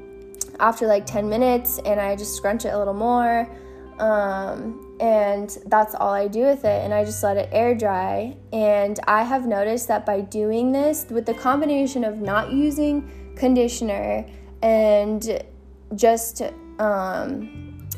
[0.62, 3.50] after like 10 minutes and I just scrunch it a little more
[3.98, 8.36] um, and that's all I do with it and I just let it air dry
[8.52, 14.24] and I have noticed that by doing this with the combination of not using conditioner
[14.62, 15.44] and
[15.96, 16.42] just
[16.78, 17.88] um,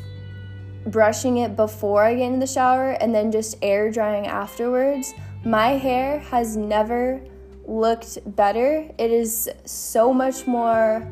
[0.87, 5.13] brushing it before I get in the shower and then just air drying afterwards,
[5.45, 7.21] my hair has never
[7.67, 8.89] looked better.
[8.97, 11.07] It is so much more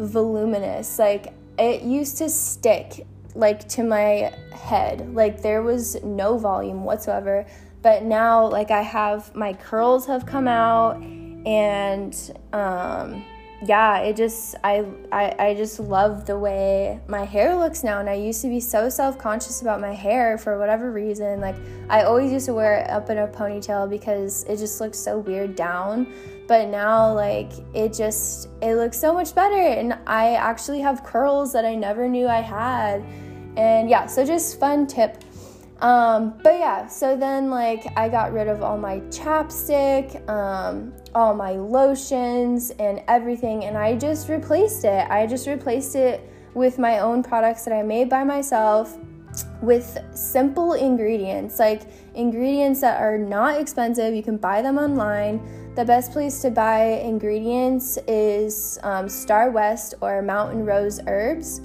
[0.00, 0.98] voluminous.
[0.98, 5.14] Like it used to stick like to my head.
[5.14, 7.46] Like there was no volume whatsoever.
[7.82, 12.14] But now like I have my curls have come out and
[12.52, 13.24] um
[13.62, 18.08] yeah, it just I, I I just love the way my hair looks now and
[18.08, 21.40] I used to be so self-conscious about my hair for whatever reason.
[21.40, 21.56] Like
[21.90, 25.18] I always used to wear it up in a ponytail because it just looks so
[25.18, 26.06] weird down.
[26.50, 31.52] But now like it just it looks so much better and I actually have curls
[31.52, 33.04] that I never knew I had.
[33.56, 35.22] And yeah, so just fun tip
[35.80, 41.34] um, but yeah, so then like I got rid of all my chapstick, um, all
[41.34, 45.10] my lotions, and everything, and I just replaced it.
[45.10, 48.98] I just replaced it with my own products that I made by myself
[49.62, 51.82] with simple ingredients, like
[52.14, 54.14] ingredients that are not expensive.
[54.14, 55.40] You can buy them online.
[55.76, 61.60] The best place to buy ingredients is um, Starwest or Mountain Rose Herbs.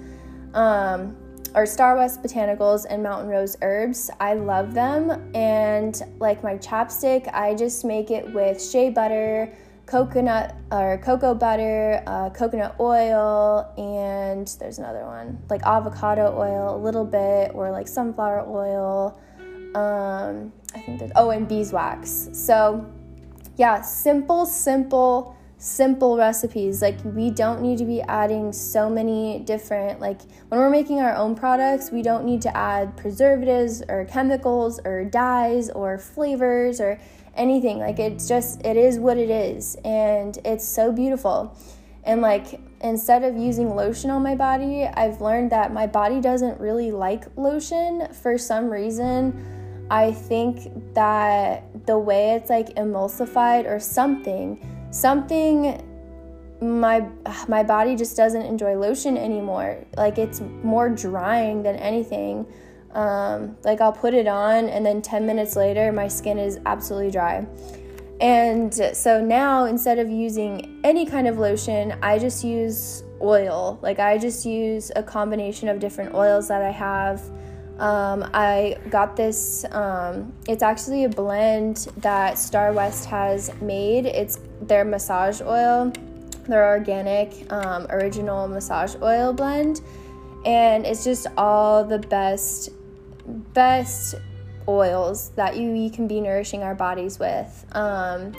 [0.53, 1.17] Um,
[1.55, 4.11] or Starwest Botanicals and Mountain Rose Herbs.
[4.19, 5.31] I love them.
[5.33, 9.51] And like my chapstick, I just make it with shea butter,
[9.85, 16.81] coconut or cocoa butter, uh, coconut oil, and there's another one like avocado oil, a
[16.81, 19.19] little bit, or like sunflower oil.
[19.75, 22.29] Um, I think there's oh, and beeswax.
[22.33, 22.85] So,
[23.57, 26.81] yeah, simple, simple, simple recipes.
[26.81, 31.15] Like we don't need to be adding so many different like when we're making our
[31.15, 36.99] own products, we don't need to add preservatives or chemicals or dyes or flavors or
[37.35, 37.79] anything.
[37.79, 41.57] Like it's just it is what it is and it's so beautiful.
[42.03, 46.59] And like instead of using lotion on my body, I've learned that my body doesn't
[46.59, 49.54] really like lotion for some reason.
[49.89, 55.83] I think that the way it's like emulsified or something, something
[56.61, 57.07] my
[57.47, 59.85] my body just doesn't enjoy lotion anymore.
[59.97, 62.45] Like it's more drying than anything.
[62.93, 67.11] Um, like I'll put it on, and then 10 minutes later, my skin is absolutely
[67.11, 67.45] dry.
[68.21, 73.77] And so now, instead of using any kind of lotion, I just use oil.
[73.81, 77.21] Like I just use a combination of different oils that I have.
[77.79, 84.05] Um, I got this, um, it's actually a blend that Starwest has made.
[84.05, 85.91] It's their massage oil,
[86.47, 89.81] their organic, um, original massage oil blend.
[90.45, 92.69] And it's just all the best
[93.53, 94.15] best
[94.67, 97.65] oils that you, you can be nourishing our bodies with.
[97.71, 98.33] Um,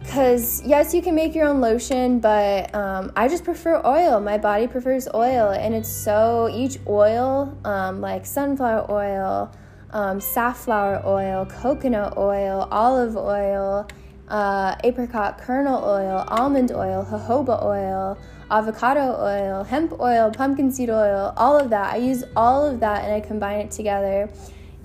[0.00, 4.38] because yes you can make your own lotion but um, i just prefer oil my
[4.38, 9.52] body prefers oil and it's so each oil um, like sunflower oil
[9.90, 13.86] um, safflower oil coconut oil olive oil
[14.28, 18.18] uh, apricot kernel oil almond oil jojoba oil
[18.50, 21.94] avocado oil, hemp oil, pumpkin seed oil, all of that.
[21.94, 24.30] I use all of that and I combine it together.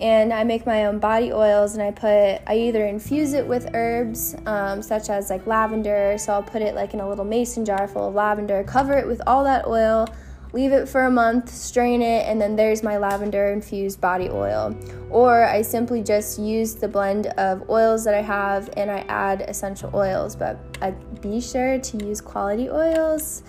[0.04, 3.70] And I make my own body oils and I put, I either infuse it with
[3.74, 6.18] herbs um, such as like lavender.
[6.18, 9.08] So I'll put it like in a little mason jar full of lavender, cover it
[9.08, 10.14] with all that oil,
[10.52, 14.78] leave it for a month, strain it, and then there's my lavender infused body oil.
[15.10, 19.46] Or I simply just use the blend of oils that I have and I add
[19.48, 20.36] essential oils.
[20.36, 23.42] But I, be sure to use quality oils.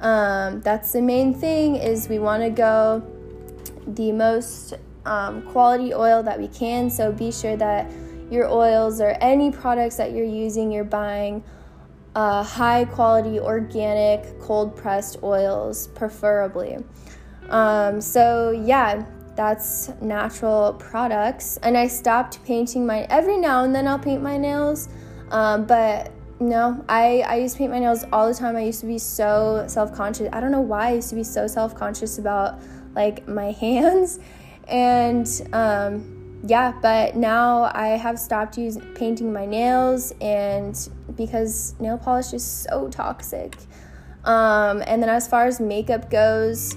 [0.00, 3.02] Um, that's the main thing is we want to go
[3.86, 4.74] the most
[5.08, 6.90] um, quality oil that we can.
[6.90, 7.90] So be sure that
[8.30, 11.42] your oils or any products that you're using, you're buying
[12.14, 16.76] uh, high quality organic cold pressed oils, preferably.
[17.48, 21.58] Um, so yeah, that's natural products.
[21.62, 24.88] And I stopped painting my every now and then I'll paint my nails,
[25.30, 28.56] um, but no, I, I used to paint my nails all the time.
[28.56, 30.28] I used to be so self conscious.
[30.32, 32.60] I don't know why I used to be so self conscious about
[32.94, 34.20] like my hands.
[34.68, 40.76] And um, yeah, but now I have stopped using painting my nails and
[41.16, 43.56] because nail polish is so toxic.
[44.24, 46.74] Um, and then as far as makeup goes,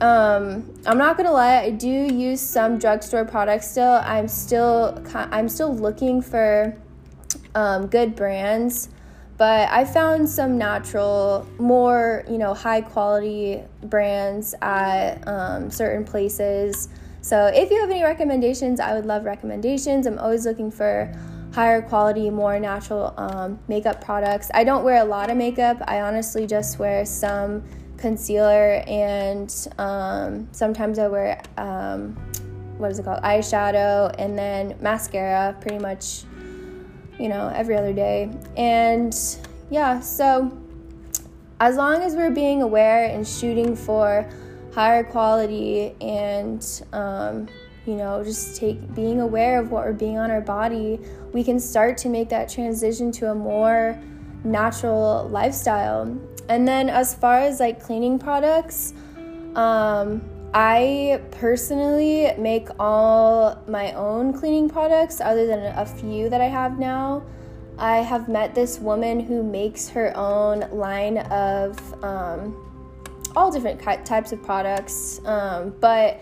[0.00, 4.00] um, I'm not gonna lie, I do use some drugstore products still.
[4.04, 6.76] I'm still I'm still looking for
[7.54, 8.88] um, good brands
[9.38, 16.88] but I found some natural, more you know, high quality brands at um, certain places.
[17.20, 20.06] So if you have any recommendations, I would love recommendations.
[20.06, 21.12] I'm always looking for
[21.52, 24.50] higher quality, more natural um, makeup products.
[24.54, 25.82] I don't wear a lot of makeup.
[25.86, 27.64] I honestly just wear some
[27.96, 32.14] concealer and um, sometimes I wear um,
[32.76, 36.22] what is it called eyeshadow and then mascara pretty much
[37.18, 38.30] you know, every other day.
[38.56, 39.14] And
[39.70, 40.56] yeah, so
[41.60, 44.28] as long as we're being aware and shooting for
[44.78, 47.48] higher quality and, um,
[47.84, 51.00] you know, just take being aware of what we're being on our body,
[51.32, 54.00] we can start to make that transition to a more
[54.44, 56.02] natural lifestyle.
[56.48, 58.94] And then as far as like cleaning products,
[59.56, 60.22] um,
[60.54, 66.78] I personally make all my own cleaning products other than a few that I have
[66.78, 67.24] now.
[67.78, 72.67] I have met this woman who makes her own line of um,
[73.36, 76.20] all different types of products, um, but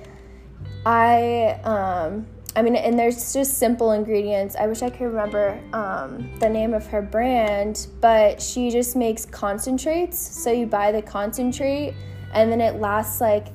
[0.84, 4.56] I, um, I mean, and there's just simple ingredients.
[4.56, 9.26] I wish I could remember um, the name of her brand, but she just makes
[9.26, 10.18] concentrates.
[10.18, 11.94] So you buy the concentrate,
[12.32, 13.48] and then it lasts like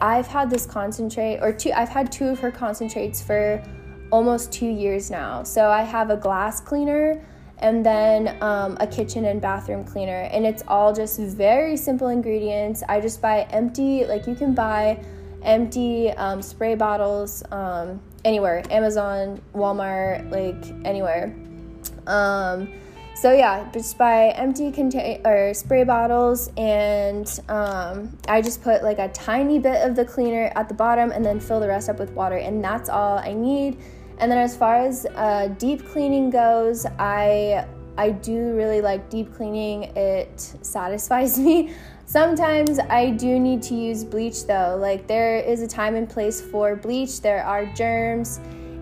[0.00, 3.62] I've had this concentrate, or two, I've had two of her concentrates for
[4.10, 5.42] almost two years now.
[5.42, 7.24] So I have a glass cleaner
[7.62, 10.28] and then um, a kitchen and bathroom cleaner.
[10.32, 12.82] And it's all just very simple ingredients.
[12.88, 15.02] I just buy empty, like you can buy
[15.42, 21.34] empty um, spray bottles um, anywhere Amazon, Walmart, like anywhere.
[22.06, 22.72] Um,
[23.14, 28.98] so yeah, just buy empty contain or spray bottles, and um, I just put like
[28.98, 31.98] a tiny bit of the cleaner at the bottom, and then fill the rest up
[31.98, 33.78] with water, and that's all I need.
[34.22, 37.66] And then as far as uh, deep cleaning goes, I
[37.98, 39.82] I do really like deep cleaning.
[39.96, 41.74] It satisfies me.
[42.06, 44.78] Sometimes I do need to use bleach though.
[44.80, 47.20] Like there is a time and place for bleach.
[47.20, 48.38] There are germs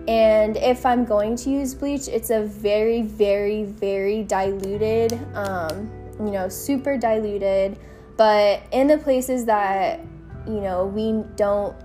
[0.07, 5.89] and if I'm going to use bleach, it's a very, very, very diluted, um,
[6.19, 7.79] you know, super diluted.
[8.15, 10.01] But in the places that,
[10.45, 11.75] you know, we don't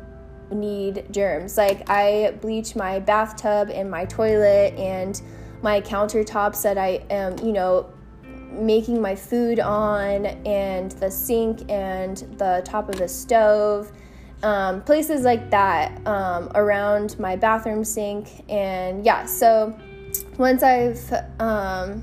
[0.50, 5.20] need germs, like I bleach my bathtub and my toilet and
[5.62, 7.90] my countertops that I am, you know,
[8.50, 13.92] making my food on, and the sink and the top of the stove
[14.42, 18.44] um, places like that um, around my bathroom sink.
[18.48, 19.76] And yeah, so
[20.38, 22.02] once I've um,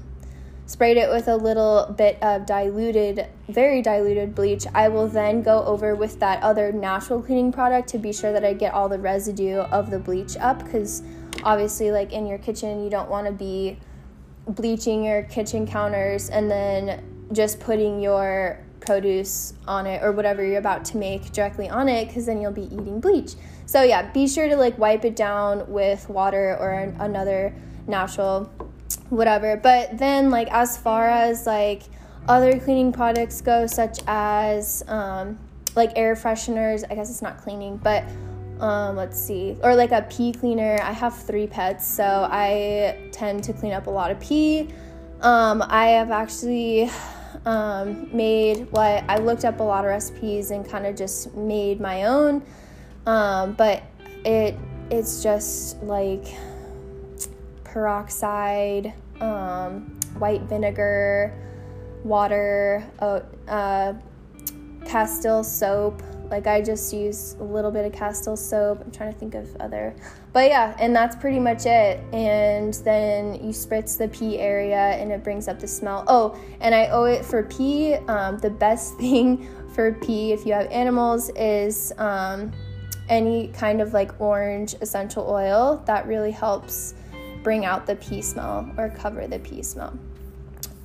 [0.74, 5.64] sprayed it with a little bit of diluted, very diluted bleach, I will then go
[5.66, 8.98] over with that other natural cleaning product to be sure that I get all the
[8.98, 11.04] residue of the bleach up because
[11.44, 13.78] obviously, like in your kitchen, you don't want to be
[14.48, 20.58] bleaching your kitchen counters and then just putting your produce on it or whatever you're
[20.58, 23.36] about to make directly on it because then you'll be eating bleach.
[23.68, 27.54] So yeah, be sure to like wipe it down with water or an, another
[27.86, 28.52] natural
[29.16, 29.58] whatever.
[29.58, 31.84] But then like as far as like
[32.28, 35.40] other cleaning products go such as um,
[35.76, 38.04] like air fresheners, I guess it's not cleaning, but
[38.60, 40.80] um, let's see, or like a pee cleaner.
[40.82, 44.70] I have three pets, so I tend to clean up a lot of pee.
[45.22, 46.90] Um, I have actually
[47.46, 51.82] um, made what I looked up a lot of recipes and kind of just made
[51.82, 52.44] my own.
[53.06, 53.84] Um, but
[54.24, 54.56] it
[54.90, 56.26] it's just like
[57.74, 61.34] peroxide, um, white vinegar,
[62.04, 63.94] water, uh, uh,
[64.86, 68.82] Castile soap, like I just use a little bit of Castile soap.
[68.84, 69.96] I'm trying to think of other.
[70.34, 72.00] But yeah, and that's pretty much it.
[72.14, 76.04] And then you spritz the pee area and it brings up the smell.
[76.08, 77.96] Oh, and I owe it for pee.
[78.08, 82.52] Um, the best thing for pee if you have animals is um,
[83.10, 86.94] any kind of like orange essential oil that really helps
[87.44, 89.98] bring out the pee smell or cover the pee smell.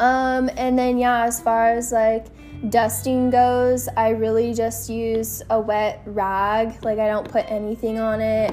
[0.00, 2.26] Um, and then yeah, as far as like
[2.68, 6.84] dusting goes, I really just use a wet rag.
[6.84, 8.52] Like, I don't put anything on it.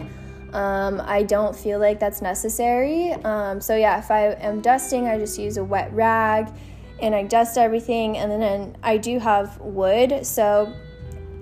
[0.53, 3.14] Um, I don't feel like that's necessary.
[3.24, 6.53] Um, so, yeah, if I am dusting, I just use a wet rag
[7.01, 8.18] and I dust everything.
[8.18, 10.74] And then I do have wood, so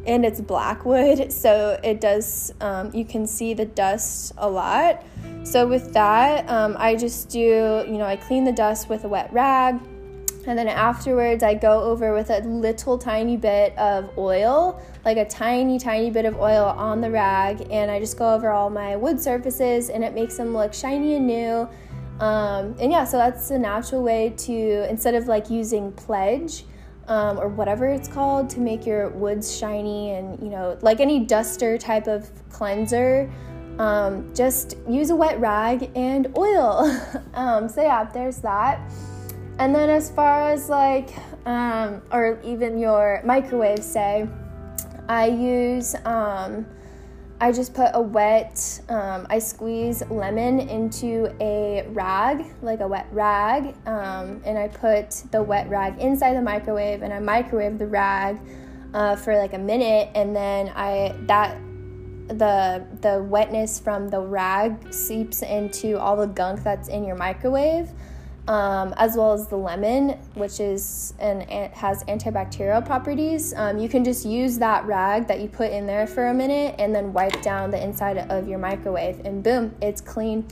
[0.05, 5.03] and it's black wood, so it does, um, you can see the dust a lot.
[5.43, 7.39] So, with that, um, I just do,
[7.87, 9.79] you know, I clean the dust with a wet rag
[10.45, 15.25] and then afterwards, I go over with a little tiny bit of oil, like a
[15.25, 18.95] tiny, tiny bit of oil on the rag, and I just go over all my
[18.97, 21.69] wood surfaces and it makes them look shiny and new.
[22.19, 26.65] Um, and yeah, so that's a natural way to, instead of like using pledge
[27.07, 31.21] um, or whatever it's called to make your woods shiny and, you know, like any
[31.21, 33.31] duster type of cleanser,
[33.79, 36.99] um, just use a wet rag and oil.
[37.33, 38.79] Um, so yeah, there's that.
[39.57, 41.09] And then as far as like,
[41.47, 44.27] um, or even your microwave, say,
[45.09, 46.65] I use, um,
[47.41, 53.07] I just put a wet, um, I squeeze lemon into a rag, like a wet
[53.11, 57.87] rag, um, and I put the wet rag inside the microwave and I microwave the
[57.87, 58.39] rag
[58.93, 61.57] uh, for like a minute, and then I, that,
[62.27, 67.89] the the wetness from the rag seeps into all the gunk that's in your microwave
[68.47, 71.43] um, as well as the lemon, which is and
[71.73, 73.53] has antibacterial properties.
[73.53, 76.75] Um, you can just use that rag that you put in there for a minute
[76.77, 80.45] and then wipe down the inside of your microwave, and boom, it's clean.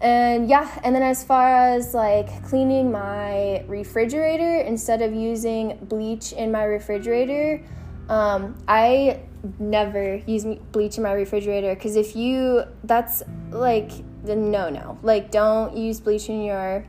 [0.00, 6.32] And yeah, and then as far as like cleaning my refrigerator, instead of using bleach
[6.32, 7.62] in my refrigerator,
[8.10, 9.20] um, I
[9.58, 13.90] never use bleach in my refrigerator because if you, that's like
[14.24, 14.98] the no no.
[15.02, 16.84] Like, don't use bleach in your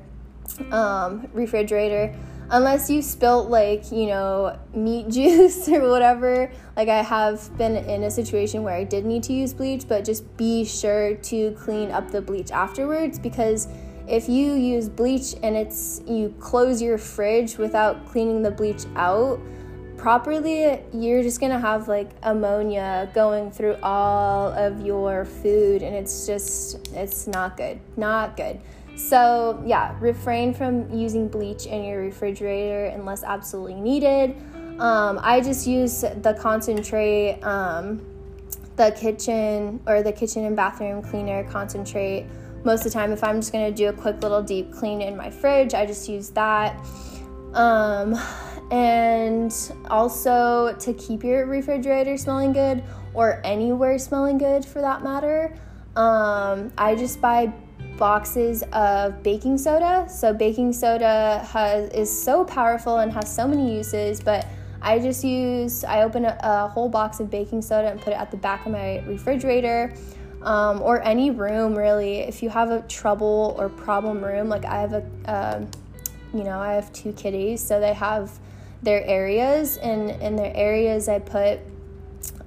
[0.72, 2.16] um, refrigerator
[2.52, 8.04] unless you spilt like you know meat juice or whatever like i have been in
[8.04, 11.90] a situation where i did need to use bleach but just be sure to clean
[11.90, 13.68] up the bleach afterwards because
[14.08, 19.40] if you use bleach and it's you close your fridge without cleaning the bleach out
[19.98, 26.26] properly you're just gonna have like ammonia going through all of your food and it's
[26.28, 28.60] just it's not good not good
[28.96, 34.36] So, yeah, refrain from using bleach in your refrigerator unless absolutely needed.
[34.80, 38.06] Um, I just use the concentrate, um,
[38.78, 42.26] the kitchen or the kitchen and bathroom cleaner concentrate
[42.64, 43.12] most of the time.
[43.12, 46.08] If I'm just gonna do a quick little deep clean in my fridge, I just
[46.08, 46.78] use that.
[47.54, 48.18] Um,
[48.76, 55.58] and also to keep your refrigerator smelling good or anywhere smelling good for that matter,
[55.96, 57.54] um, I just buy
[57.98, 60.06] boxes of baking soda.
[60.10, 64.46] So baking soda has is so powerful and has so many uses, but
[64.82, 68.20] I just use I open a, a whole box of baking soda and put it
[68.20, 69.94] at the back of my refrigerator.
[70.42, 72.20] Um, or any room really.
[72.20, 75.66] If you have a trouble or problem room, like I have a, uh,
[76.36, 78.38] you know, I have two kitties, so they have
[78.86, 81.60] their areas, and in their areas I put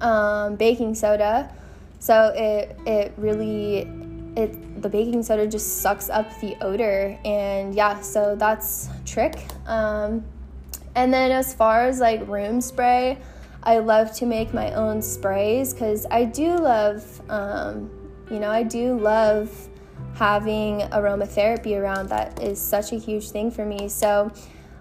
[0.01, 1.53] um, baking soda.
[1.99, 3.87] So it it really
[4.35, 9.35] it the baking soda just sucks up the odor, and yeah, so that's trick.
[9.67, 10.23] Um,
[10.95, 13.17] and then as far as like room spray,
[13.63, 17.89] I love to make my own sprays because I do love, um,
[18.31, 19.51] you know, I do love
[20.15, 22.09] having aromatherapy around.
[22.09, 23.89] That is such a huge thing for me.
[23.89, 24.31] So,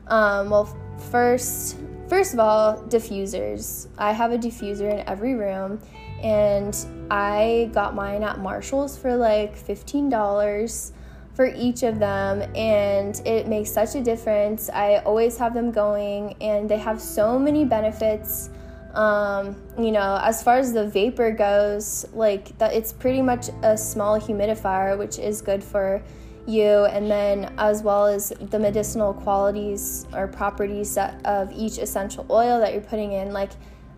[0.09, 0.77] um, well,
[1.11, 1.77] first,
[2.09, 3.89] first of all, diffusers.
[3.99, 5.81] I have a diffuser in every room,
[6.23, 6.77] and
[7.11, 10.93] I got mine at Marshalls for like fifteen dollars
[11.39, 14.69] for each of them and it makes such a difference.
[14.71, 18.51] I always have them going and they have so many benefits.
[18.93, 23.79] Um, you know, as far as the vapor goes, like that it's pretty much a
[23.79, 26.03] small humidifier, which is good for
[26.49, 32.59] you, and then as well as the medicinal qualities or properties of each essential oil
[32.61, 33.51] that you're putting in, like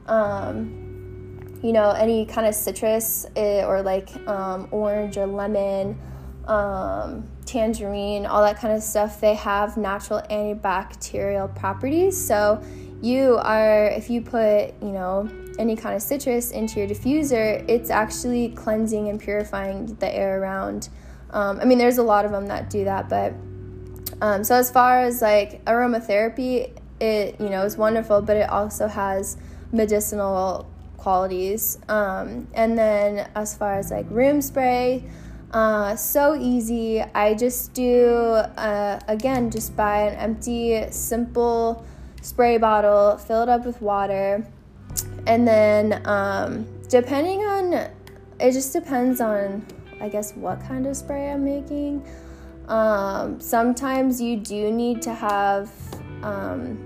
[0.07, 0.91] um,
[1.63, 5.99] you know, any kind of citrus eh, or like um, orange or lemon
[6.47, 12.17] um, tangerine, all that kind of stuff, they have natural antibacterial properties.
[12.23, 12.63] So,
[13.03, 17.91] you are, if you put, you know, any kind of citrus into your diffuser, it's
[17.91, 20.89] actually cleansing and purifying the air around.
[21.33, 23.35] Um, I mean, there's a lot of them that do that, but
[24.21, 26.71] um, so as far as like aromatherapy,
[27.01, 29.37] it you know is wonderful, but it also has
[29.73, 31.79] medicinal qualities.
[31.89, 35.05] Um, and then as far as like room spray,
[35.53, 37.01] uh, so easy.
[37.01, 41.85] I just do, uh, again, just buy an empty, simple
[42.23, 44.47] spray bottle, fill it up with water,
[45.27, 47.73] and then um, depending on,
[48.39, 49.67] it just depends on,
[50.01, 52.05] I guess, what kind of spray I'm making.
[52.69, 55.71] Um, sometimes you do need to have,
[56.23, 56.79] um,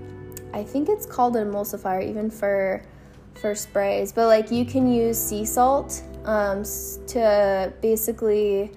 [0.53, 2.83] I think it's called an emulsifier, even for
[3.35, 6.63] for sprays, but like you can use sea salt um,
[7.07, 8.71] to basically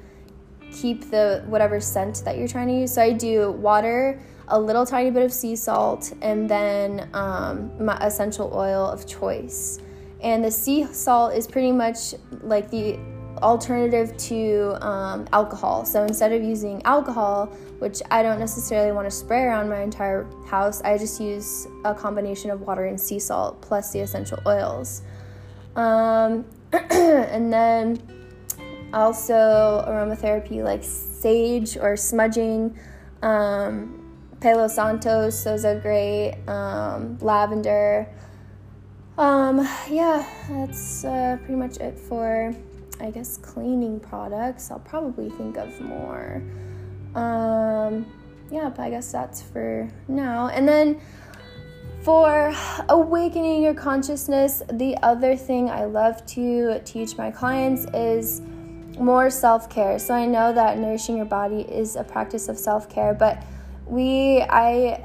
[0.72, 2.94] keep the whatever scent that you're trying to use.
[2.94, 7.96] So I do water, a little tiny bit of sea salt, and then um, my
[8.04, 9.78] essential oil of choice.
[10.20, 12.98] And the sea salt is pretty much like the
[13.38, 15.84] alternative to um, alcohol.
[15.84, 17.46] So instead of using alcohol,
[17.78, 21.94] which I don't necessarily want to spray around my entire house, I just use a
[21.94, 25.02] combination of water and sea salt plus the essential oils.
[25.76, 28.00] Um, and then
[28.92, 32.78] also aromatherapy like sage or smudging,
[33.22, 34.04] um,
[34.40, 38.08] Palo Santos, those are great, um, lavender.
[39.16, 39.58] Um,
[39.90, 42.54] yeah, that's uh, pretty much it for,
[43.00, 44.70] I guess, cleaning products.
[44.70, 46.42] I'll probably think of more.
[47.14, 48.06] Um,
[48.50, 50.48] yeah, but I guess that's for now.
[50.48, 51.00] And then
[52.02, 52.54] for
[52.88, 58.40] awakening your consciousness, the other thing I love to teach my clients is
[58.98, 59.98] more self care.
[59.98, 63.42] So I know that nourishing your body is a practice of self care, but
[63.86, 65.04] we, I,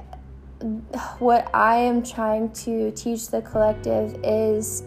[1.20, 4.84] what I am trying to teach the collective is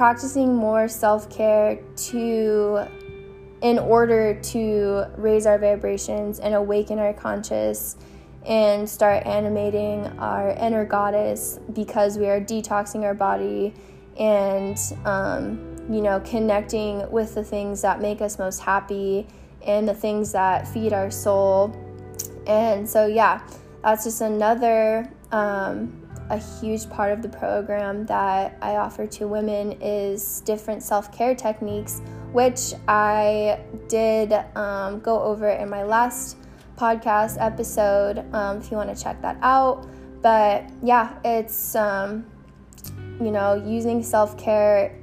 [0.00, 2.86] practicing more self care to
[3.60, 7.96] in order to raise our vibrations and awaken our conscious
[8.46, 13.74] and start animating our inner goddess because we are detoxing our body
[14.18, 19.28] and um, you know connecting with the things that make us most happy
[19.66, 21.76] and the things that feed our soul.
[22.46, 23.46] And so yeah
[23.82, 25.99] that's just another um,
[26.30, 32.00] a huge part of the program that i offer to women is different self-care techniques
[32.32, 36.36] which i did um, go over in my last
[36.80, 39.86] podcast episode um, if you want to check that out.
[40.22, 42.24] But yeah, it's, um,
[43.20, 44.98] you know, using self care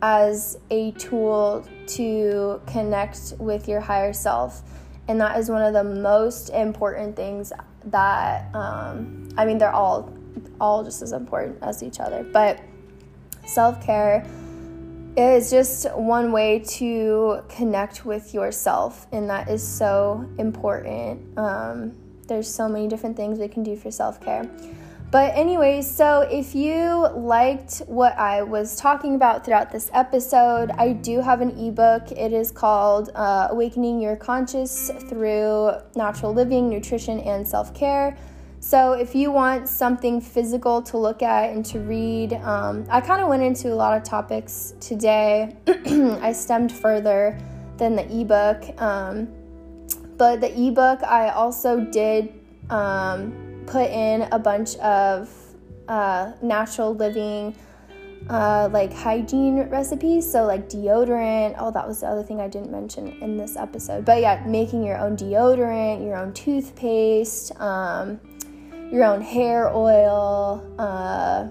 [0.00, 4.62] as a tool to connect with your higher self.
[5.08, 7.52] And that is one of the most important things
[7.86, 10.12] that, um, I mean, they're all,
[10.60, 12.24] all just as important as each other.
[12.24, 12.60] But
[13.46, 14.26] self care
[15.16, 21.38] is just one way to connect with yourself, and that is so important.
[21.38, 21.94] Um,
[22.28, 24.48] there's so many different things we can do for self care.
[25.10, 30.94] But, anyways, so if you liked what I was talking about throughout this episode, I
[30.94, 32.10] do have an ebook.
[32.12, 38.16] It is called uh, Awakening Your Conscious Through Natural Living, Nutrition, and Self Care.
[38.64, 43.20] So, if you want something physical to look at and to read, um, I kind
[43.20, 45.56] of went into a lot of topics today.
[45.66, 47.36] I stemmed further
[47.76, 48.80] than the ebook.
[48.80, 49.26] Um,
[50.16, 52.32] but the ebook, I also did.
[52.70, 55.28] Um, put in a bunch of
[55.88, 57.56] uh, natural living,
[58.30, 60.30] uh, like hygiene recipes.
[60.30, 61.56] So, like deodorant.
[61.58, 64.04] Oh, that was the other thing I didn't mention in this episode.
[64.04, 68.20] But yeah, making your own deodorant, your own toothpaste, um,
[68.92, 70.64] your own hair oil.
[70.78, 71.50] Uh,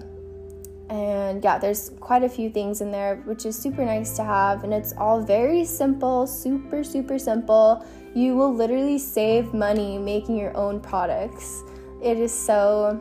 [0.88, 4.64] and yeah, there's quite a few things in there, which is super nice to have.
[4.64, 7.84] And it's all very simple, super, super simple.
[8.14, 11.62] You will literally save money making your own products
[12.02, 13.00] it is so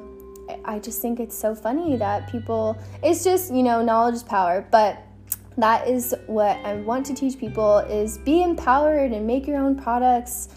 [0.64, 4.66] I just think it's so funny that people it's just, you know, knowledge is power,
[4.72, 5.04] but
[5.58, 9.76] that is what I want to teach people is be empowered and make your own
[9.76, 10.50] products.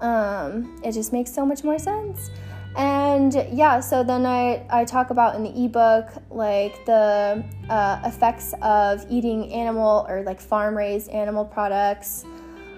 [0.00, 2.30] Um, it just makes so much more sense.
[2.76, 8.54] And yeah, so then I, I talk about in the ebook like the uh, effects
[8.62, 12.24] of eating animal or like farm raised animal products,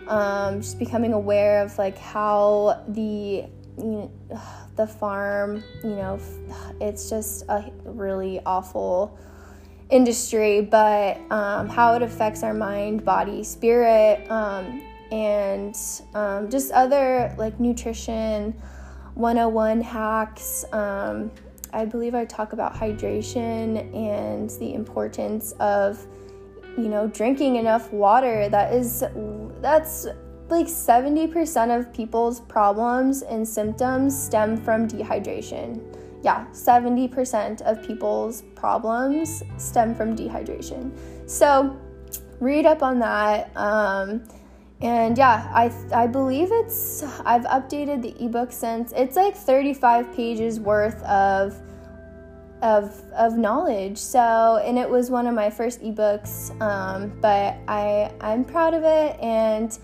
[0.09, 3.45] um, just becoming aware of like how the
[3.79, 4.13] you know,
[4.77, 6.19] the farm, you know,
[6.81, 9.17] it's just a really awful
[9.91, 14.83] industry, but um, how it affects our mind, body, spirit, um,
[15.13, 15.79] and
[16.15, 18.61] um, just other like nutrition
[19.15, 20.65] 101 hacks.
[20.73, 21.31] Um,
[21.73, 26.07] I believe I talk about hydration and the importance of
[26.77, 29.05] you know drinking enough water that is
[29.61, 30.07] that's
[30.49, 35.81] like 70% of people's problems and symptoms stem from dehydration.
[36.23, 40.93] Yeah, 70% of people's problems stem from dehydration.
[41.27, 41.79] So,
[42.41, 43.51] read up on that.
[43.57, 44.25] Um,
[44.81, 48.93] and yeah, I, I believe it's, I've updated the ebook since.
[48.95, 51.61] It's like 35 pages worth of
[52.63, 53.99] of of knowledge.
[53.99, 58.85] So, and it was one of my first ebooks, um, but I I'm proud of
[58.85, 59.79] it, and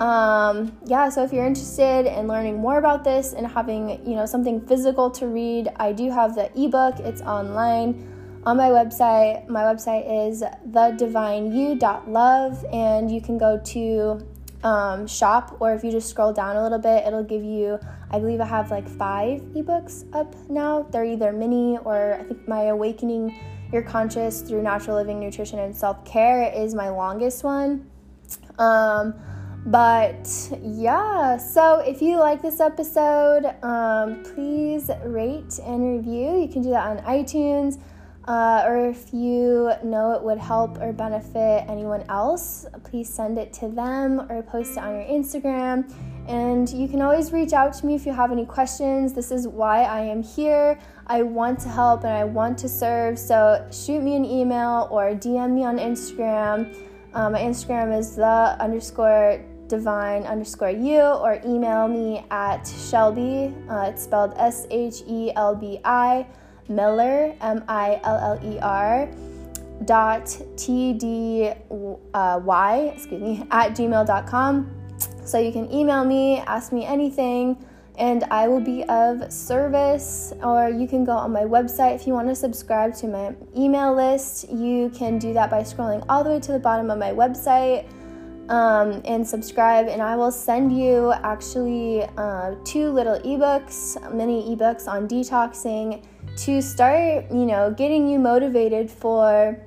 [0.00, 4.26] um, yeah, so if you're interested in learning more about this and having, you know,
[4.26, 6.98] something physical to read, I do have the ebook.
[7.00, 8.15] It's online
[8.46, 9.46] on my website.
[9.48, 14.24] My website is thedivineyou.love, and you can go to
[14.62, 17.78] um, shop, or if you just scroll down a little bit, it'll give you.
[18.10, 20.86] I believe I have like five ebooks up now.
[20.90, 23.36] They're either mini or I think my Awakening
[23.72, 27.90] Your Conscious through Natural Living, Nutrition, and Self Care is my longest one.
[28.60, 29.14] Um,
[29.66, 30.30] but
[30.62, 36.40] yeah, so if you like this episode, um, please rate and review.
[36.40, 37.80] You can do that on iTunes.
[38.26, 43.52] Uh, or if you know it would help or benefit anyone else, please send it
[43.52, 45.92] to them or post it on your Instagram.
[46.26, 49.12] And you can always reach out to me if you have any questions.
[49.12, 50.76] This is why I am here.
[51.06, 53.16] I want to help and I want to serve.
[53.16, 56.76] So shoot me an email or DM me on Instagram.
[57.14, 63.54] Uh, my Instagram is the underscore divine underscore you or email me at Shelbi.
[63.70, 66.26] Uh, it's spelled S H E L B I
[66.68, 69.08] Miller M I L L E R
[69.84, 71.50] dot T D
[72.14, 74.72] uh, excuse me at gmail.com.
[75.24, 77.56] So you can email me, ask me anything,
[77.98, 80.32] and I will be of service.
[80.42, 83.94] Or you can go on my website if you want to subscribe to my email
[83.94, 84.50] list.
[84.50, 87.86] You can do that by scrolling all the way to the bottom of my website
[88.48, 89.88] um, and subscribe.
[89.88, 96.04] And I will send you actually uh, two little ebooks, mini ebooks on detoxing
[96.36, 99.58] to start, you know, getting you motivated for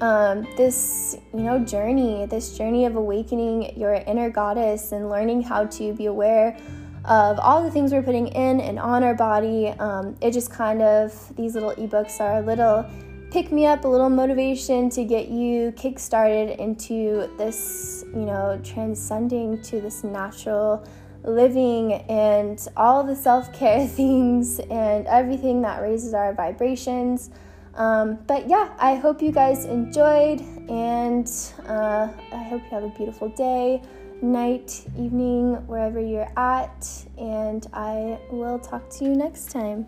[0.00, 5.66] um, this, you know, journey, this journey of awakening your inner goddess and learning how
[5.66, 6.56] to be aware
[7.04, 9.68] of all the things we're putting in and on our body.
[9.68, 12.86] Um, it just kind of, these little ebooks are a little
[13.30, 18.60] pick me up, a little motivation to get you kick started into this, you know,
[18.62, 20.86] transcending to this natural
[21.24, 27.30] living and all the self care things and everything that raises our vibrations.
[27.74, 31.30] Um, but yeah, I hope you guys enjoyed and
[31.66, 33.82] uh, I hope you have a beautiful day.
[34.22, 36.86] night, evening, wherever you're at,
[37.18, 39.86] and I will talk to you next time.